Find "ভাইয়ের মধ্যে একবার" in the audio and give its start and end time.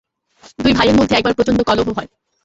0.73-1.33